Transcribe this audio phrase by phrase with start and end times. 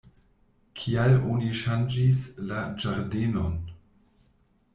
[0.79, 3.55] Kial oni ŝanĝis la ĝardenon?